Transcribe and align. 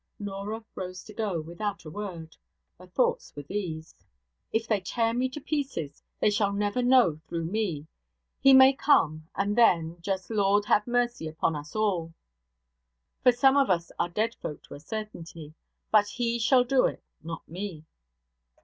Norah 0.17 0.65
rose 0.73 1.03
to 1.03 1.13
go, 1.13 1.39
without 1.39 1.85
a 1.85 1.89
word. 1.91 2.35
Her 2.79 2.87
thoughts 2.87 3.35
were 3.35 3.43
these: 3.43 3.93
'If 4.51 4.67
they 4.67 4.79
tear 4.81 5.13
me 5.13 5.29
to 5.29 5.39
pieces, 5.39 6.01
they 6.19 6.31
shall 6.31 6.53
never 6.53 6.81
know 6.81 7.21
through 7.27 7.45
me. 7.45 7.85
He 8.39 8.51
may 8.51 8.73
come 8.73 9.29
and 9.35 9.55
then, 9.55 9.99
just 10.01 10.31
Lord 10.31 10.65
have 10.65 10.87
mercy 10.87 11.27
upon 11.27 11.55
us 11.55 11.75
all! 11.75 12.15
for 13.21 13.31
some 13.31 13.55
of 13.55 13.69
us 13.69 13.91
are 13.99 14.09
dead 14.09 14.33
folk 14.41 14.63
to 14.63 14.73
a 14.73 14.79
certainty. 14.79 15.53
But 15.91 16.07
he 16.07 16.39
shall 16.39 16.63
do 16.63 16.87
it; 16.87 17.03
not 17.21 17.47
me.' 17.47 17.85